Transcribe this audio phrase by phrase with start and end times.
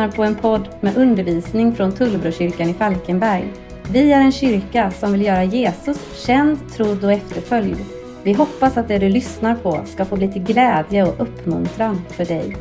[0.00, 3.52] Lyssnar på en podd med undervisning från Tullbrokyrkan i Falkenberg.
[3.92, 7.76] Vi är en kyrka som vill göra Jesus känd, trodd och efterföljd.
[8.22, 12.24] Vi hoppas att det du lyssnar på ska få bli till glädje och uppmuntran för
[12.24, 12.56] dig.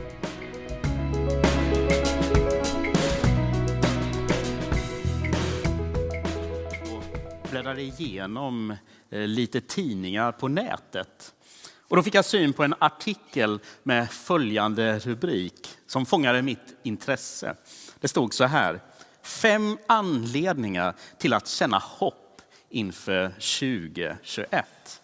[7.41, 8.73] Jag bläddrade igenom
[9.09, 11.33] eh, lite tidningar på nätet.
[11.89, 17.55] Och då fick jag syn på en artikel med följande rubrik som fångade mitt intresse.
[17.99, 18.79] Det stod så här.
[19.23, 25.01] Fem anledningar till att känna hopp inför 2021.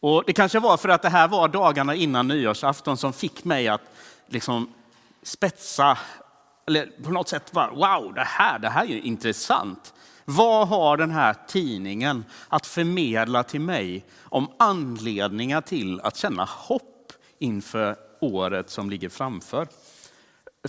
[0.00, 3.68] Och det kanske var för att det här var dagarna innan nyårsafton som fick mig
[3.68, 3.82] att
[4.26, 4.74] liksom
[5.22, 5.98] spetsa,
[6.66, 9.94] eller på något sätt bara, wow, det här, det här är ju intressant.
[10.24, 17.12] Vad har den här tidningen att förmedla till mig om anledningar till att känna hopp
[17.38, 19.68] inför året som ligger framför?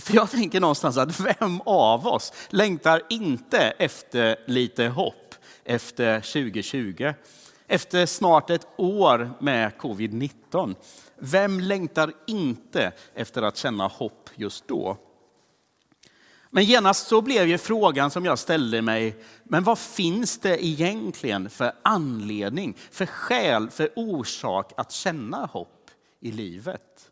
[0.00, 7.12] För jag tänker någonstans att vem av oss längtar inte efter lite hopp efter 2020?
[7.66, 10.74] Efter snart ett år med covid-19.
[11.18, 14.96] Vem längtar inte efter att känna hopp just då?
[16.54, 21.50] Men genast så blev ju frågan som jag ställde mig, men vad finns det egentligen
[21.50, 27.10] för anledning, för skäl, för orsak att känna hopp i livet?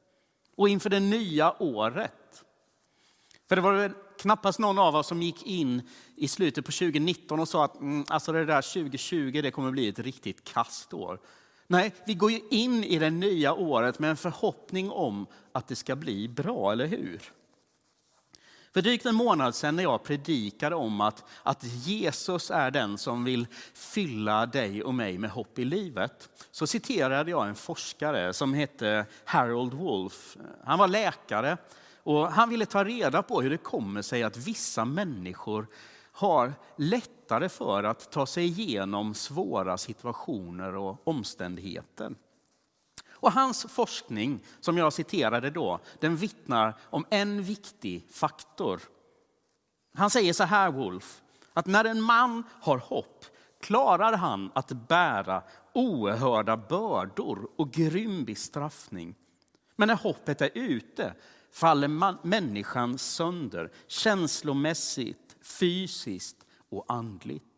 [0.57, 2.45] Och inför det nya året.
[3.49, 5.83] För det var väl knappast någon av oss som gick in
[6.17, 9.89] i slutet på 2019 och sa att mm, alltså det där 2020 det kommer bli
[9.89, 11.19] ett riktigt kastår.
[11.67, 15.77] Nej, vi går ju in i det nya året med en förhoppning om att det
[15.77, 17.33] ska bli bra, eller hur?
[18.73, 23.25] För drygt en månad sedan när jag predikade om att, att Jesus är den som
[23.25, 28.55] vill fylla dig och mig med hopp i livet, så citerade jag en forskare som
[28.55, 30.37] hette Harold Wolf.
[30.65, 31.57] Han var läkare
[32.03, 35.67] och han ville ta reda på hur det kommer sig att vissa människor
[36.13, 42.15] har lättare för att ta sig igenom svåra situationer och omständigheter.
[43.23, 48.81] Och hans forskning, som jag citerade då, den vittnar om en viktig faktor.
[49.95, 51.23] Han säger så här, Wolf,
[51.53, 53.25] att när en man har hopp
[53.61, 59.15] klarar han att bära oerhörda bördor och grym bestraffning.
[59.77, 61.15] Men när hoppet är ute
[61.53, 67.52] faller man, människan sönder känslomässigt, fysiskt och andligt.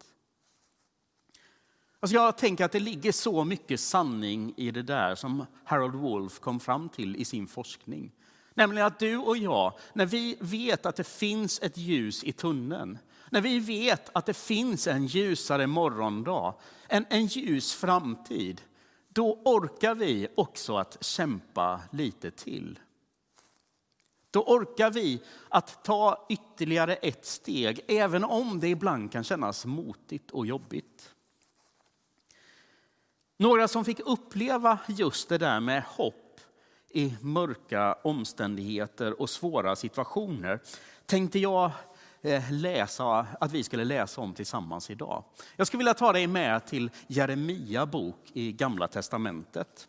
[2.05, 6.41] Alltså jag tänker att det ligger så mycket sanning i det där som Harold Wolf
[6.41, 8.13] kom fram till i sin forskning.
[8.55, 12.99] Nämligen att du och jag, när vi vet att det finns ett ljus i tunneln,
[13.31, 16.55] när vi vet att det finns en ljusare morgondag,
[16.89, 18.61] en, en ljus framtid,
[19.09, 22.79] då orkar vi också att kämpa lite till.
[24.31, 30.31] Då orkar vi att ta ytterligare ett steg, även om det ibland kan kännas motigt
[30.31, 31.14] och jobbigt.
[33.37, 36.41] Några som fick uppleva just det där med hopp
[36.91, 40.61] i mörka omständigheter och svåra situationer
[41.07, 41.71] tänkte jag
[42.23, 45.25] eh, läsa, att vi skulle läsa om tillsammans idag.
[45.57, 49.89] Jag skulle vilja ta dig med till Jeremia bok i Gamla testamentet.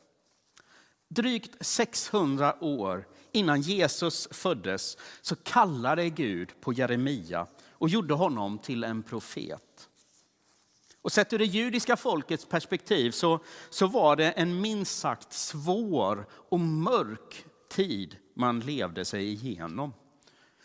[1.08, 8.84] Drygt 600 år innan Jesus föddes så kallade Gud på Jeremia och gjorde honom till
[8.84, 9.90] en profet.
[11.06, 13.40] Och sett ur det judiska folkets perspektiv så,
[13.70, 19.94] så var det en minst sagt svår och mörk tid man levde sig igenom.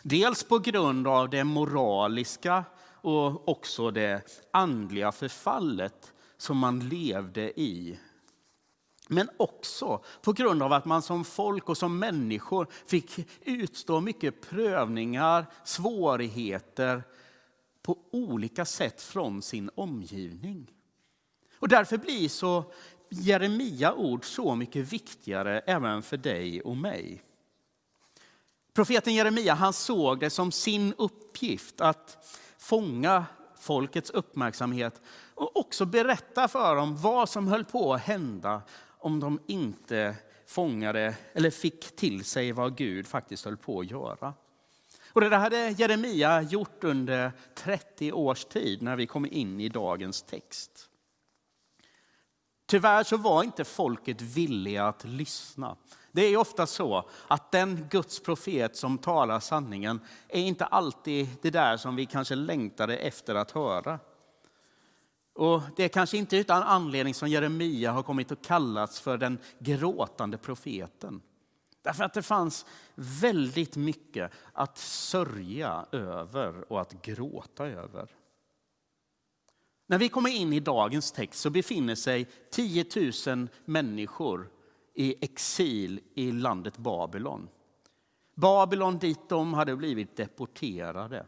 [0.02, 2.64] Dels på grund av det moraliska
[2.94, 7.98] och också det andliga förfallet som man levde i.
[9.08, 14.50] Men också på grund av att man som folk och som människor fick utstå mycket
[14.50, 17.02] prövningar, svårigheter
[17.82, 20.70] på olika sätt från sin omgivning.
[21.58, 22.64] Och därför blir så
[23.08, 27.22] Jeremia ord så mycket viktigare även för dig och mig.
[28.72, 33.26] Profeten Jeremia han såg det som sin uppgift att fånga
[33.60, 35.00] folkets uppmärksamhet
[35.34, 38.62] och också berätta för dem vad som höll på att hända
[38.98, 40.16] om de inte
[40.46, 44.34] fångade eller fick till sig vad Gud faktiskt höll på att göra.
[45.12, 49.68] Och det där hade Jeremia gjort under 30 års tid när vi kom in i
[49.68, 50.88] dagens text.
[52.66, 55.76] Tyvärr så var inte folket villiga att lyssna.
[56.12, 61.50] Det är ofta så att den Guds profet som talar sanningen är inte alltid det
[61.50, 63.98] där som vi kanske längtade efter att höra.
[65.34, 69.38] Och Det är kanske inte utan anledning som Jeremia har kommit att kallas för den
[69.58, 71.22] gråtande profeten.
[71.82, 78.10] Därför att det fanns väldigt mycket att sörja över och att gråta över.
[79.86, 82.84] När vi kommer in i dagens text så befinner sig 10
[83.26, 84.50] 000 människor
[84.94, 87.48] i exil i landet Babylon.
[88.34, 91.26] Babylon dit de hade blivit deporterade.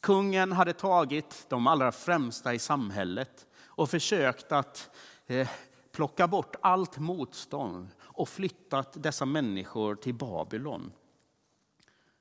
[0.00, 4.90] Kungen hade tagit de allra främsta i samhället och försökt att
[5.26, 5.48] eh,
[5.92, 10.92] plocka bort allt motstånd och flyttat dessa människor till Babylon.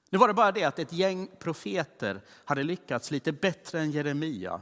[0.09, 4.61] Nu var det bara det att ett gäng profeter hade lyckats lite bättre än Jeremia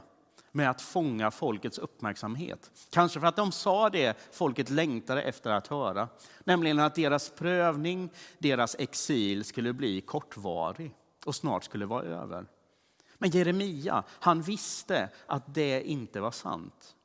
[0.52, 2.70] med att fånga folkets uppmärksamhet.
[2.90, 6.08] Kanske för att de sa det folket längtade efter att höra,
[6.44, 10.94] nämligen att deras prövning, deras exil skulle bli kortvarig
[11.24, 12.46] och snart skulle vara över.
[13.18, 16.96] Men Jeremia, han visste att det inte var sant.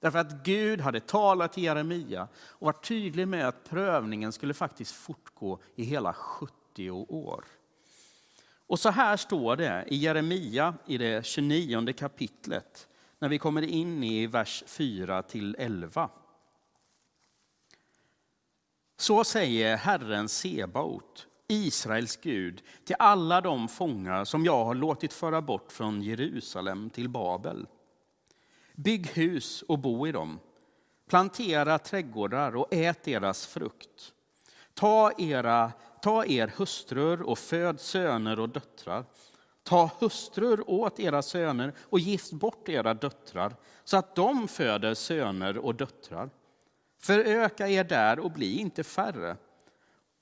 [0.00, 4.94] Därför att Gud hade talat till Jeremia och varit tydlig med att prövningen skulle faktiskt
[4.94, 7.44] fortgå i hela 70 år.
[8.66, 12.88] Och så här står det i Jeremia i det 29 kapitlet
[13.18, 16.10] när vi kommer in i vers 4 till 11.
[18.98, 25.42] Så säger Herren Sebaot, Israels Gud, till alla de fångar som jag har låtit föra
[25.42, 27.66] bort från Jerusalem till Babel.
[28.76, 30.40] Bygg hus och bo i dem.
[31.08, 34.12] Plantera trädgårdar och ät deras frukt.
[34.74, 39.04] Ta, era, ta er hustrur och föd söner och döttrar.
[39.62, 45.58] Ta hustrur åt era söner och gift bort era döttrar så att de föder söner
[45.58, 46.30] och döttrar.
[46.98, 49.36] Föröka er där och bli inte färre.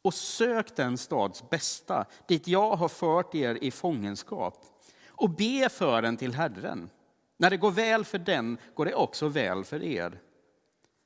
[0.03, 4.65] Och sök den stads bästa, dit jag har fört er i fångenskap,
[5.09, 6.91] och be för den till Herren.
[7.37, 10.21] När det går väl för den går det också väl för er.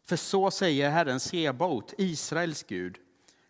[0.08, 2.98] För så säger Herren Sebaot, Israels Gud.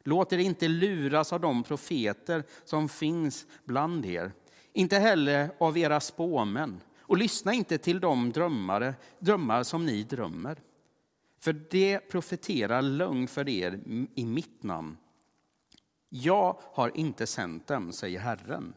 [0.05, 4.33] Låt er inte luras av de profeter som finns bland er,
[4.73, 10.59] inte heller av era spåmän, och lyssna inte till de drömmare, drömmar som ni drömmer.
[11.41, 13.81] För det profeterar lögn för er
[14.15, 14.97] i mitt namn.
[16.09, 18.75] Jag har inte sänt dem, säger Herren.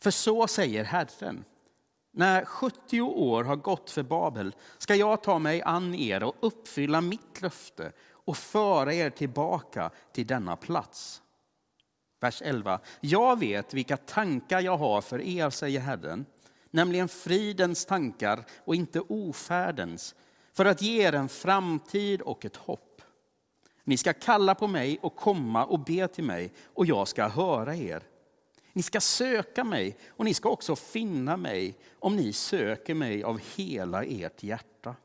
[0.00, 1.44] För så säger Herren.
[2.16, 7.00] När 70 år har gått för Babel ska jag ta mig an er och uppfylla
[7.00, 11.22] mitt löfte och föra er tillbaka till denna plats.
[12.20, 12.80] Vers 11.
[13.00, 16.26] Jag vet vilka tankar jag har för er, säger Herren,
[16.70, 20.14] nämligen fridens tankar och inte ofärdens,
[20.52, 23.02] för att ge er en framtid och ett hopp.
[23.84, 27.76] Ni ska kalla på mig och komma och be till mig, och jag ska höra
[27.76, 28.02] er.
[28.74, 33.40] Ni ska söka mig och ni ska också finna mig om ni söker mig av
[33.56, 34.96] hela ert hjärta.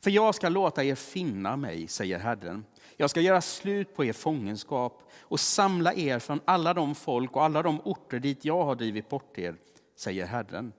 [0.00, 2.64] För jag ska låta er finna mig, säger Herren.
[2.96, 7.44] Jag ska göra slut på er fångenskap och samla er från alla de folk och
[7.44, 9.56] alla de orter dit jag har drivit bort er,
[9.96, 10.72] säger Herren.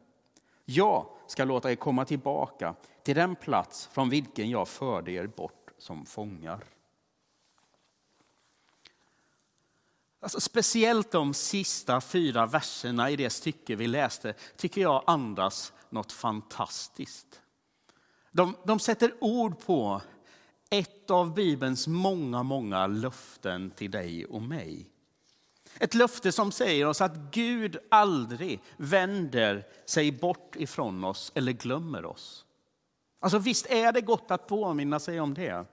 [0.66, 5.72] Jag ska låta er komma tillbaka till den plats från vilken jag förde er bort
[5.78, 6.75] som fångar.
[10.26, 16.12] Alltså, speciellt de sista fyra verserna i det stycke vi läste tycker jag andas något
[16.12, 17.42] fantastiskt.
[18.32, 20.02] De, de sätter ord på
[20.70, 24.90] ett av Bibelns många, många löften till dig och mig.
[25.80, 32.06] Ett löfte som säger oss att Gud aldrig vänder sig bort ifrån oss eller glömmer
[32.06, 32.46] oss.
[33.20, 35.66] Alltså visst är det gott att påminna sig om det.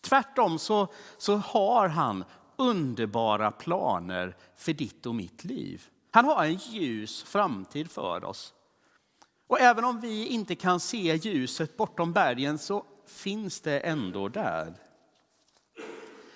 [0.00, 2.24] Tvärtom så, så har han
[2.56, 5.82] underbara planer för ditt och mitt liv.
[6.10, 8.54] Han har en ljus framtid för oss.
[9.46, 14.74] Och även om vi inte kan se ljuset bortom bergen så finns det ändå där.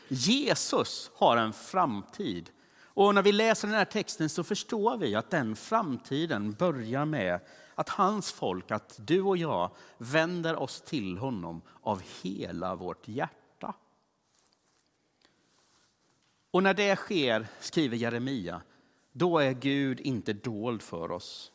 [0.08, 2.50] Jesus har en framtid.
[2.82, 7.40] Och när vi läser den här texten så förstår vi att den framtiden börjar med
[7.74, 13.47] att hans folk, att du och jag, vänder oss till honom av hela vårt hjärta.
[16.50, 18.62] Och när det sker, skriver Jeremia,
[19.12, 21.52] då är Gud inte dold för oss.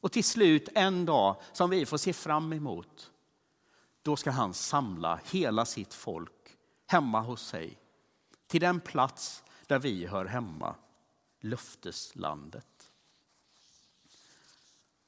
[0.00, 3.10] Och till slut en dag som vi får se fram emot,
[4.02, 6.56] då ska han samla hela sitt folk
[6.86, 7.78] hemma hos sig
[8.46, 10.74] till den plats där vi hör hemma,
[11.40, 12.92] löfteslandet.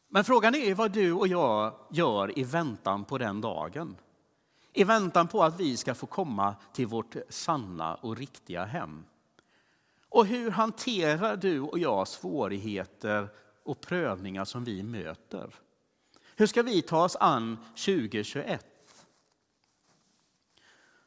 [0.09, 3.97] Men frågan är vad du och jag gör i väntan på den dagen.
[4.77, 9.05] I väntan på att vi ska få komma till vårt sanna och riktiga hem.
[10.09, 13.29] Och hur hanterar du och jag svårigheter
[13.63, 15.55] och prövningar som vi möter?
[16.37, 18.67] Hur ska vi ta oss an 2021?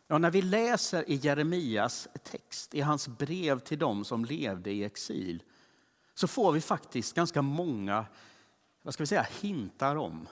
[0.08, 4.84] Ja, när vi läser i Jeremias text, i hans brev till dem som levde i
[4.84, 5.44] exil,
[6.14, 8.06] så får vi faktiskt ganska många
[8.82, 10.28] vad ska vi säga, hintar om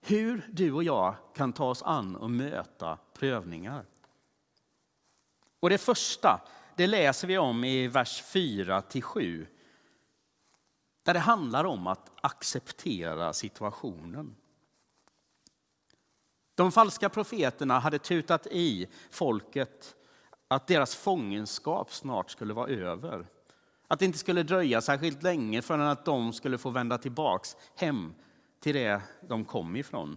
[0.00, 3.84] hur du och jag kan ta oss an och möta prövningar.
[5.60, 6.40] Och det första,
[6.76, 9.46] det läser vi om i vers 4-7.
[11.02, 14.36] Där det handlar om att acceptera situationen.
[16.54, 19.96] De falska profeterna hade tutat i folket
[20.48, 23.26] att deras fångenskap snart skulle vara över.
[23.88, 28.14] Att det inte skulle dröja särskilt länge förrän att de skulle få vända tillbaks hem
[28.60, 30.16] till det de kom ifrån.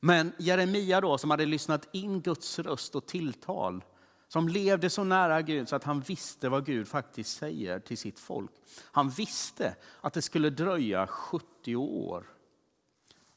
[0.00, 3.84] Men Jeremia då, som hade lyssnat in Guds röst och tilltal,
[4.28, 8.18] som levde så nära Gud så att han visste vad Gud faktiskt säger till sitt
[8.18, 8.50] folk.
[8.82, 12.26] Han visste att det skulle dröja 70 år.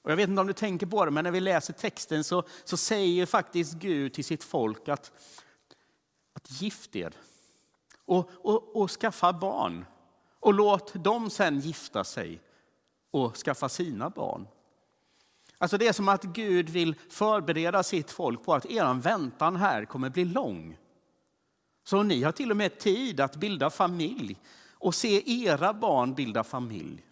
[0.02, 2.44] Och jag vet inte om du tänker på det, men när vi läser texten så,
[2.64, 5.12] så säger faktiskt Gud till sitt folk att,
[6.34, 7.14] att gift er
[8.06, 9.86] och, och, och skaffa barn.
[10.40, 12.42] Och låt dem sen gifta sig
[13.24, 14.48] och skaffa sina barn.
[15.58, 19.86] Alltså det är som att Gud vill förbereda sitt folk på att er väntan här
[19.86, 20.78] kommer bli lång.
[21.84, 24.38] Så ni har till och med tid att bilda familj
[24.72, 27.06] och se era barn bilda familj.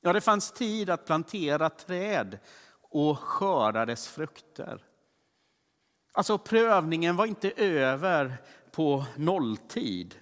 [0.00, 2.38] Ja, det fanns tid att plantera träd
[2.80, 4.84] och skörda dess frukter.
[6.12, 8.36] Alltså prövningen var inte över
[8.70, 10.14] på nolltid.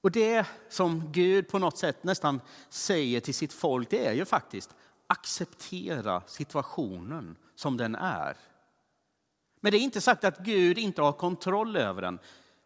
[0.00, 4.24] Och det som Gud på något sätt nästan säger till sitt folk, det är ju
[4.24, 4.74] faktiskt
[5.06, 8.36] acceptera situationen som den är.
[9.60, 12.18] Men det är inte sagt att Gud inte har kontroll över den,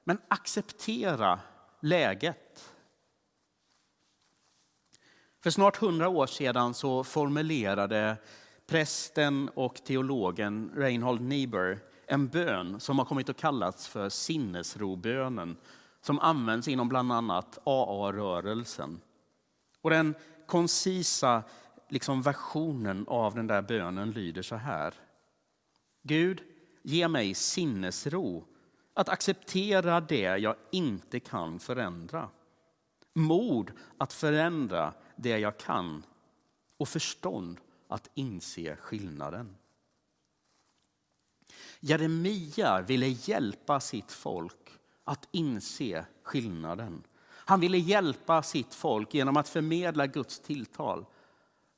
[0.05, 1.41] men acceptera
[1.81, 2.71] läget.
[5.43, 8.17] För snart hundra år sedan så formulerade
[8.67, 15.57] prästen och teologen Reinhold Niebuhr en bön som har kommit att kallas för sinnesrobönen
[16.05, 19.01] som används inom bland annat AA-rörelsen.
[19.81, 20.15] Och den
[20.47, 21.43] koncisa
[21.89, 24.95] liksom versionen av den där bönen lyder så här.
[26.03, 26.43] Gud,
[26.83, 28.45] ge mig sinnesro
[28.95, 32.29] att acceptera det jag inte kan förändra.
[33.13, 36.07] Mod att förändra det jag kan
[36.77, 39.57] och förstånd att inse skillnaden.
[41.81, 44.65] Jeremia ville hjälpa sitt folk
[45.05, 47.03] att inse skillnaden.
[47.27, 51.07] Han ville hjälpa sitt folk genom att förmedla Guds tilltal.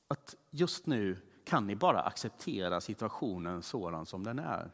[0.08, 4.70] Att just nu kan ni bara acceptera situationen sådan som den är.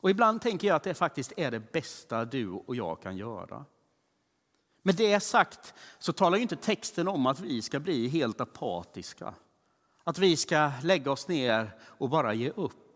[0.00, 3.64] Och ibland tänker jag att det faktiskt är det bästa du och jag kan göra.
[4.82, 9.34] Med det sagt så talar ju inte texten om att vi ska bli helt apatiska.
[10.04, 12.87] Att vi ska lägga oss ner och bara ge upp.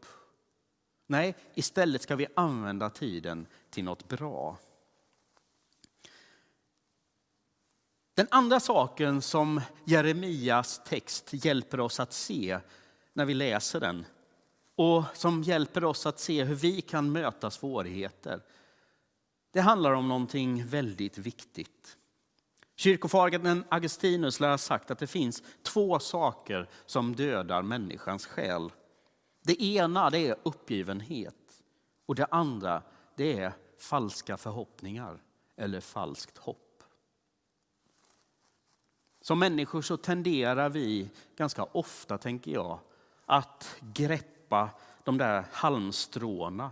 [1.12, 4.58] Nej, istället ska vi använda tiden till något bra.
[8.14, 12.58] Den andra saken som Jeremias text hjälper oss att se
[13.12, 14.04] när vi läser den
[14.74, 18.42] och som hjälper oss att se hur vi kan möta svårigheter.
[19.50, 21.96] Det handlar om någonting väldigt viktigt.
[22.76, 28.70] Kyrkofadern Augustinus lär ha sagt att det finns två saker som dödar människans själ.
[29.42, 31.62] Det ena det är uppgivenhet
[32.06, 32.82] och det andra
[33.16, 35.22] det är falska förhoppningar
[35.56, 36.82] eller falskt hopp.
[39.20, 42.78] Som människor så tenderar vi ganska ofta, tänker jag,
[43.26, 44.70] att greppa
[45.04, 46.70] de där halmstråna.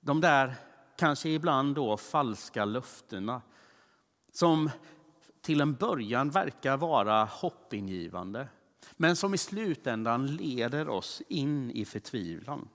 [0.00, 0.54] De där
[0.96, 3.42] kanske ibland då falska löftena
[4.32, 4.70] som
[5.40, 8.48] till en början verkar vara hoppingivande
[8.96, 12.68] men som i slutändan leder oss in i förtvivlan.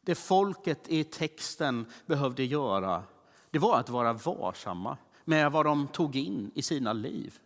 [0.00, 3.04] Det folket i texten behövde göra
[3.50, 7.38] det var att vara varsamma med vad de tog in i sina liv.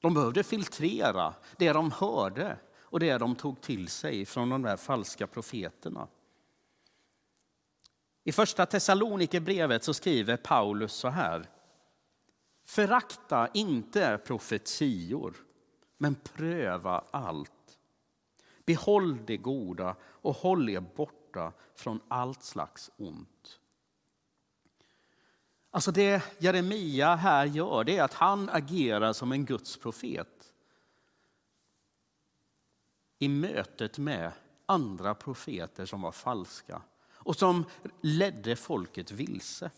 [0.00, 4.76] De behövde filtrera det de hörde och det de tog till sig från de där
[4.76, 6.08] falska profeterna.
[8.24, 11.50] I första Thessalonikerbrevet så skriver Paulus så här.
[12.64, 15.34] Förakta inte profetior,
[16.02, 17.78] men pröva allt.
[18.64, 23.60] Behåll det goda och håll er borta från allt slags ont.
[25.70, 30.52] Alltså det Jeremia här gör det är att han agerar som en Guds profet
[33.18, 34.32] i mötet med
[34.66, 37.64] andra profeter som var falska och som
[38.00, 39.70] ledde folket vilse.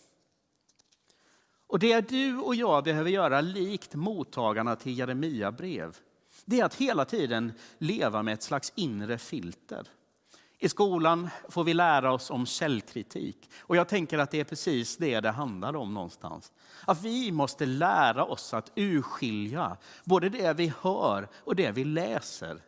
[1.66, 5.96] Och det du och jag behöver göra likt mottagarna till Jeremia brev
[6.44, 9.88] det är att hela tiden leva med ett slags inre filter.
[10.58, 13.50] I skolan får vi lära oss om källkritik.
[13.60, 16.52] Och jag tänker att det är precis det det handlar om någonstans.
[16.86, 22.62] Att vi måste lära oss att urskilja både det vi hör och det vi läser.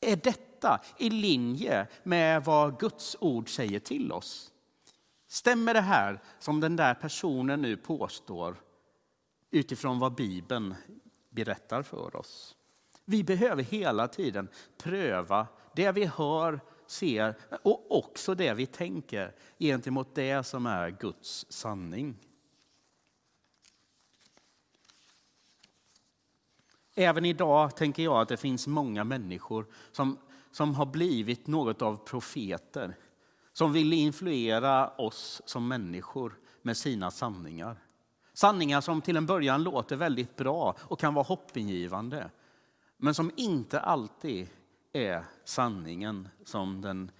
[0.00, 4.52] Är detta i linje med vad Guds ord säger till oss?
[5.28, 8.56] Stämmer det här som den där personen nu påstår
[9.50, 10.74] utifrån vad Bibeln
[11.30, 12.56] berättar för oss?
[13.04, 20.14] Vi behöver hela tiden pröva det vi hör, ser och också det vi tänker gentemot
[20.14, 22.16] det som är Guds sanning.
[26.94, 30.18] Även idag tänker jag att det finns många människor som,
[30.50, 32.96] som har blivit något av profeter.
[33.52, 37.84] Som vill influera oss som människor med sina sanningar.
[38.32, 42.30] Sanningar som till en början låter väldigt bra och kan vara hoppingivande.
[43.02, 44.48] Men som inte alltid
[44.92, 47.10] är sanningen som den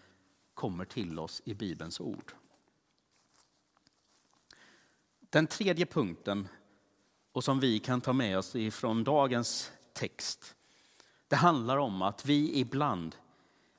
[0.55, 2.33] kommer till oss i Bibelns ord.
[5.21, 6.49] Den tredje punkten,
[7.33, 10.55] och som vi kan ta med oss ifrån dagens text,
[11.29, 13.17] det handlar om att vi ibland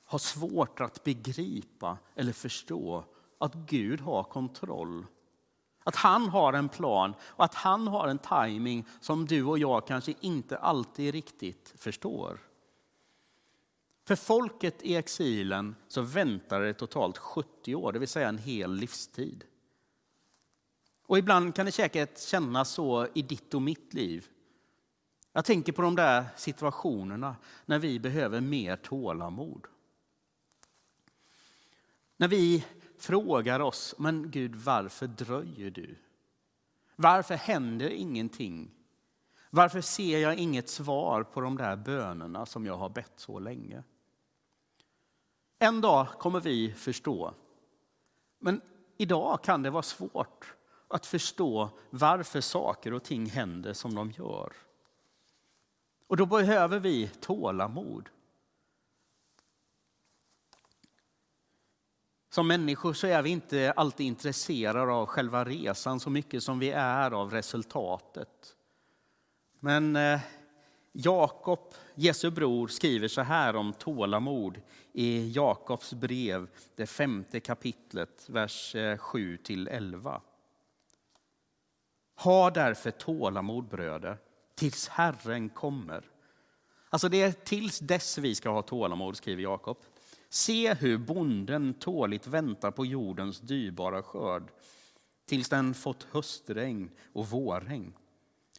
[0.04, 3.04] har svårt att begripa eller förstå
[3.38, 5.06] att Gud har kontroll.
[5.84, 9.86] Att han har en plan och att han har en timing som du och jag
[9.86, 12.40] kanske inte alltid riktigt förstår.
[14.04, 18.74] För folket i exilen så väntar det totalt 70 år, det vill säga en hel
[18.74, 19.44] livstid.
[21.06, 24.26] Och ibland kan det säkert kännas så i ditt och mitt liv.
[25.32, 27.36] Jag tänker på de där situationerna
[27.66, 29.66] när vi behöver mer tålamod.
[32.16, 32.64] När vi
[33.02, 35.96] frågar oss, men Gud varför dröjer du?
[36.96, 38.70] Varför händer ingenting?
[39.50, 43.82] Varför ser jag inget svar på de där bönerna som jag har bett så länge?
[45.58, 47.34] En dag kommer vi förstå.
[48.38, 48.60] Men
[48.96, 50.54] idag kan det vara svårt
[50.88, 54.52] att förstå varför saker och ting händer som de gör.
[56.06, 58.08] Och då behöver vi tålamod.
[62.34, 66.70] Som människor så är vi inte alltid intresserade av själva resan så mycket som vi
[66.70, 68.56] är av resultatet.
[69.60, 70.20] Men eh,
[70.92, 74.60] Jakob, Jesu bror, skriver så här om tålamod
[74.92, 80.20] i Jakobs brev, det femte kapitlet, vers eh, 7-11.
[82.16, 84.18] Ha därför tålamod bröder,
[84.54, 86.04] tills Herren kommer.
[86.90, 89.76] Alltså det är tills dess vi ska ha tålamod, skriver Jakob.
[90.34, 94.50] Se hur bonden tåligt väntar på jordens dyrbara skörd
[95.26, 97.92] tills den fått höstregn och vårregn.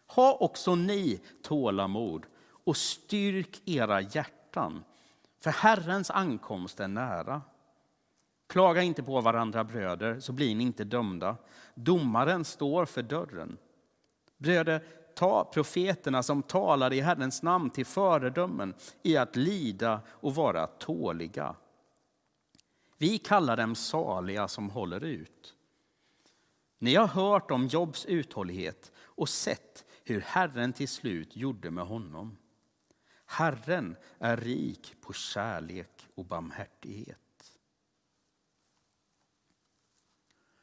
[0.07, 2.25] Ha också ni tålamod
[2.63, 4.83] och styrk era hjärtan,
[5.39, 7.41] för Herrens ankomst är nära.
[8.47, 11.35] Klaga inte på varandra bröder, så blir ni inte dömda.
[11.75, 13.57] Domaren står för dörren.
[14.37, 14.83] Bröder,
[15.15, 21.55] ta profeterna som talar i Herrens namn till föredömen i att lida och vara tåliga.
[23.03, 25.55] Vi kallar dem saliga som håller ut.
[26.79, 32.37] Ni har hört om Jobs uthållighet och sett hur Herren till slut gjorde med honom.
[33.25, 37.59] Herren är rik på kärlek och barmhärtighet.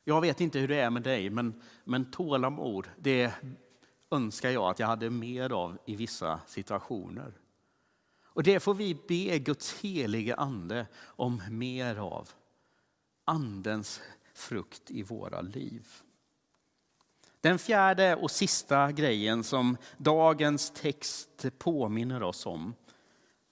[0.05, 3.33] Jag vet inte hur det är med dig, men, men tålamod, det
[4.11, 7.40] önskar jag att jag hade mer av i vissa situationer.
[8.33, 12.29] Och det får vi be Guds helige ande om mer av.
[13.25, 14.01] Andens
[14.35, 15.89] frukt i våra liv.
[17.41, 22.75] Den fjärde och sista grejen som dagens text påminner oss om.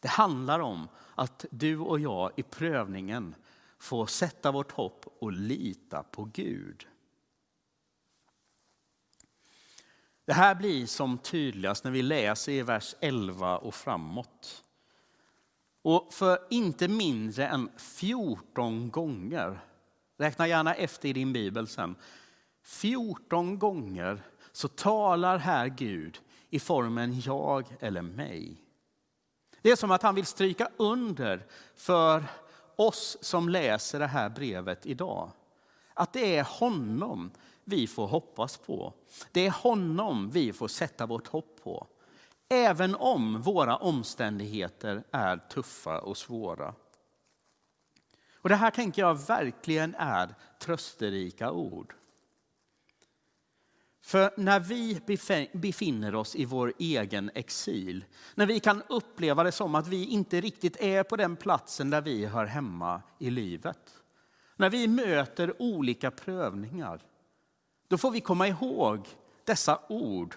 [0.00, 3.34] Det handlar om att du och jag i prövningen
[3.78, 6.86] får sätta vårt hopp och lita på Gud.
[10.24, 14.64] Det här blir som tydligast när vi läser i vers 11 och framåt.
[15.82, 19.60] Och för inte mindre än 14 gånger,
[20.18, 21.96] räkna gärna efter i din bibel sen,
[22.62, 28.56] 14 gånger så talar här Gud i formen jag eller mig.
[29.62, 32.24] Det är som att han vill stryka under för
[32.76, 35.30] oss som läser det här brevet idag.
[35.94, 37.30] Att det är honom
[37.64, 38.92] vi får hoppas på.
[39.32, 41.86] Det är honom vi får sätta vårt hopp på.
[42.48, 46.74] Även om våra omständigheter är tuffa och svåra.
[48.34, 51.94] Och Det här tänker jag verkligen är trösterika ord.
[54.02, 55.00] För när vi
[55.52, 60.40] befinner oss i vår egen exil, när vi kan uppleva det som att vi inte
[60.40, 63.94] riktigt är på den platsen där vi hör hemma i livet.
[64.56, 67.02] När vi möter olika prövningar,
[67.88, 69.08] då får vi komma ihåg
[69.44, 70.34] dessa ord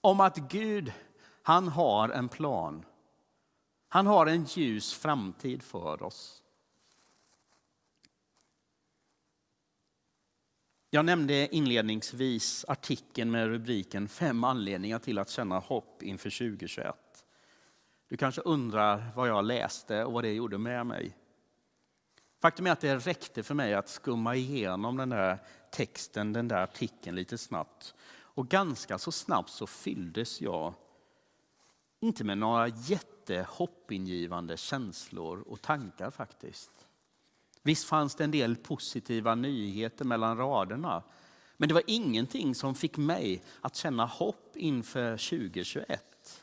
[0.00, 0.92] om att Gud,
[1.42, 2.84] han har en plan.
[3.88, 6.42] Han har en ljus framtid för oss.
[10.90, 16.96] Jag nämnde inledningsvis artikeln med rubriken Fem anledningar till att känna hopp inför 2021.
[18.08, 21.16] Du kanske undrar vad jag läste och vad det gjorde med mig.
[22.42, 25.38] Faktum är att det räckte för mig att skumma igenom den där
[25.70, 27.94] texten, den där artikeln lite snabbt.
[28.34, 30.74] Och ganska så snabbt så fylldes jag,
[32.02, 36.70] inte med några jättehoppingivande känslor och tankar faktiskt.
[37.62, 41.02] Visst fanns det en del positiva nyheter mellan raderna.
[41.56, 46.42] Men det var ingenting som fick mig att känna hopp inför 2021.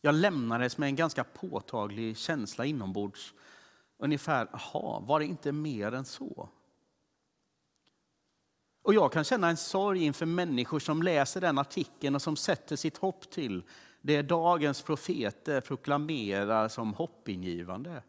[0.00, 3.34] Jag lämnades med en ganska påtaglig känsla inombords.
[3.98, 6.48] Ungefär, jaha, var det inte mer än så?
[8.82, 12.76] Och jag kan känna en sorg inför människor som läser den artikeln och som sätter
[12.76, 13.62] sitt hopp till
[14.00, 18.02] det dagens profeter proklamerar som hoppingivande.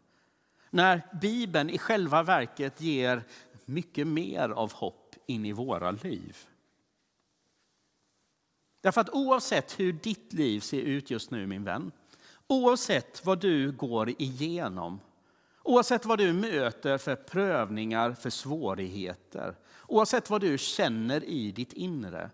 [0.70, 3.22] När Bibeln i själva verket ger
[3.64, 6.36] mycket mer av hopp in i våra liv.
[8.80, 11.92] Därför att oavsett hur ditt liv ser ut just nu min vän,
[12.46, 15.00] oavsett vad du går igenom,
[15.62, 22.30] oavsett vad du möter för prövningar, för svårigheter, oavsett vad du känner i ditt inre,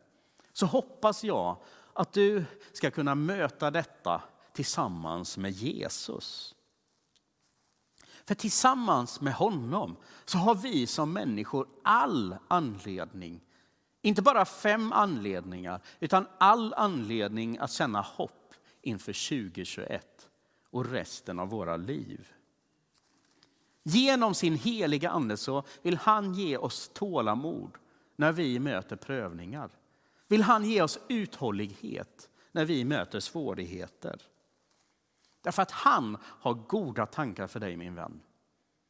[0.53, 1.57] så hoppas jag
[1.93, 6.55] att du ska kunna möta detta tillsammans med Jesus.
[8.25, 13.41] För tillsammans med honom så har vi som människor all anledning,
[14.03, 20.29] inte bara fem anledningar, utan all anledning att känna hopp inför 2021
[20.71, 22.29] och resten av våra liv.
[23.88, 27.70] Genom sin heliga ande så vill han ge oss tålamod
[28.16, 29.70] när vi möter prövningar.
[30.27, 34.22] Vill han ge oss uthållighet när vi möter svårigheter.
[35.42, 38.20] Därför att han har goda tankar för dig min vän.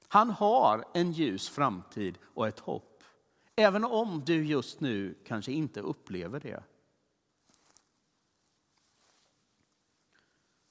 [0.09, 3.03] Han har en ljus framtid och ett hopp.
[3.57, 6.63] Även om du just nu kanske inte upplever det.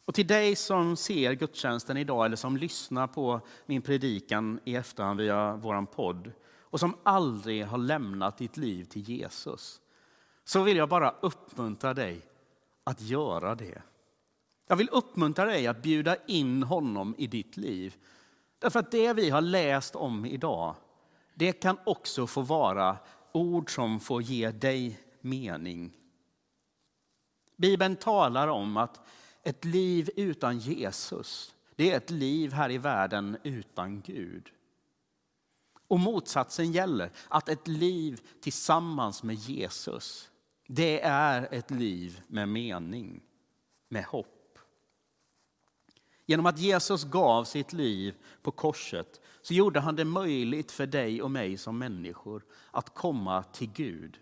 [0.07, 5.19] Och till dig som ser gudstjänsten idag eller som lyssnar på min predikan i efterhand
[5.19, 9.81] via vår podd och som aldrig har lämnat ditt liv till Jesus
[10.43, 12.21] så vill jag bara uppmuntra dig
[12.83, 13.81] att göra det.
[14.67, 17.95] Jag vill uppmuntra dig att bjuda in honom i ditt liv.
[18.59, 20.75] Därför att det vi har läst om idag,
[21.33, 22.97] det kan också få vara
[23.31, 25.97] ord som får ge dig mening.
[27.55, 29.01] Bibeln talar om att
[29.47, 34.51] ett liv utan Jesus, det är ett liv här i världen utan Gud.
[35.87, 40.31] Och motsatsen gäller, att ett liv tillsammans med Jesus,
[40.67, 43.21] det är ett liv med mening,
[43.89, 44.59] med hopp.
[46.25, 51.21] Genom att Jesus gav sitt liv på korset så gjorde han det möjligt för dig
[51.21, 54.19] och mig som människor att komma till Gud.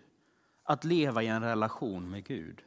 [0.62, 2.62] Att leva i en relation med Gud.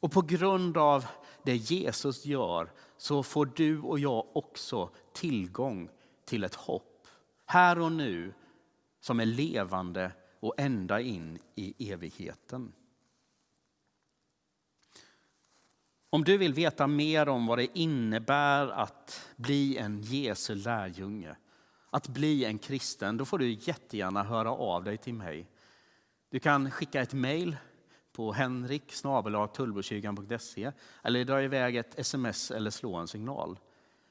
[0.00, 1.06] Och på grund av
[1.42, 5.90] det Jesus gör så får du och jag också tillgång
[6.24, 7.06] till ett hopp.
[7.46, 8.34] Här och nu
[9.00, 12.72] som är levande och ända in i evigheten.
[16.10, 21.36] Om du vill veta mer om vad det innebär att bli en Jesu lärjunge,
[21.90, 25.46] att bli en kristen, då får du jättegärna höra av dig till mig.
[26.30, 27.56] Du kan skicka ett mejl
[28.18, 28.92] på henrik
[31.02, 33.58] eller dra iväg ett sms eller slå en signal.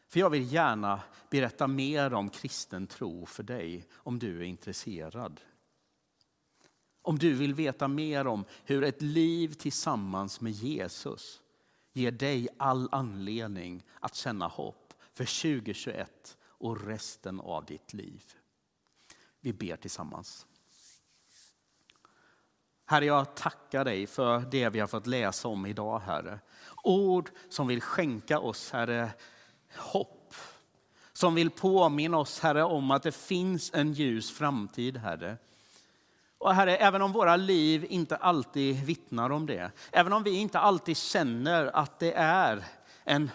[0.08, 5.42] För jag vill gärna berätta mer om kristen tro för dig om du är intresserad.
[7.02, 11.42] Om du vill veta mer om hur ett liv tillsammans med Jesus
[11.94, 18.24] ger dig all anledning att känna hopp för 2021 och resten av ditt liv.
[19.42, 20.48] Vi ber tillsammans.
[22.90, 26.40] Herre, jag tackar dig för det vi har fått läsa om idag, Herre.
[26.84, 29.10] Ord som vill skänka oss, Herre,
[29.76, 30.34] hopp.
[31.14, 35.38] Som vill påminna oss, Herre, om att det finns en ljus framtid, Herre.
[36.38, 40.60] Och Herre, även om våra liv inte alltid vittnar om det, även om vi inte
[40.60, 42.64] alltid känner att det är
[43.04, 43.32] en,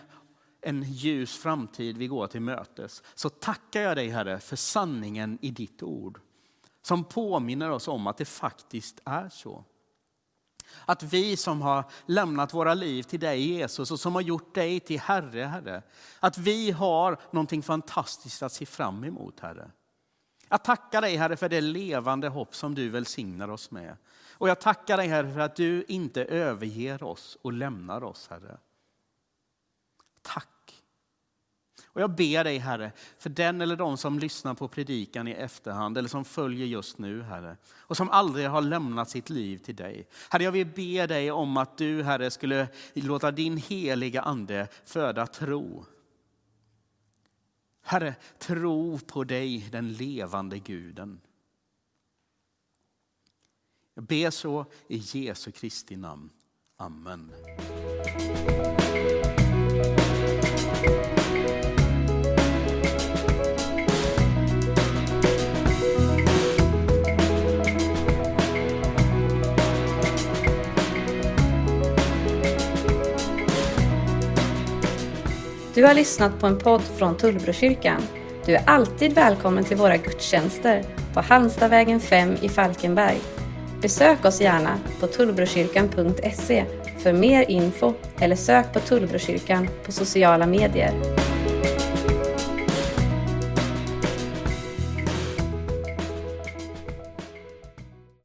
[0.60, 5.50] en ljus framtid vi går till mötes, så tackar jag dig Herre för sanningen i
[5.50, 6.20] ditt ord
[6.82, 9.64] som påminner oss om att det faktiskt är så.
[10.84, 14.80] Att vi som har lämnat våra liv till dig Jesus och som har gjort dig
[14.80, 15.82] till Herre, Herre.
[16.20, 19.70] Att vi har någonting fantastiskt att se fram emot, Herre.
[20.48, 23.96] Jag tackar dig Herre för det levande hopp som du välsignar oss med.
[24.32, 28.58] Och jag tackar dig Herre för att du inte överger oss och lämnar oss Herre.
[30.22, 30.48] Tack.
[31.92, 35.98] Och jag ber dig Herre, för den eller de som lyssnar på predikan i efterhand
[35.98, 40.08] eller som följer just nu Herre och som aldrig har lämnat sitt liv till dig.
[40.30, 45.26] Herre, jag vill be dig om att du Herre skulle låta din heliga ande föda
[45.26, 45.86] tro.
[47.82, 51.20] Herre, tro på dig, den levande guden.
[53.94, 56.30] Jag ber så i Jesu Kristi namn.
[56.76, 57.32] Amen.
[75.74, 78.02] Du har lyssnat på en podd från Tullbrokyrkan.
[78.46, 83.18] Du är alltid välkommen till våra gudstjänster på Halmstadvägen 5 i Falkenberg.
[83.82, 86.64] Besök oss gärna på tullbrokyrkan.se
[86.98, 90.92] för mer info eller sök på Tullbrokyrkan på sociala medier.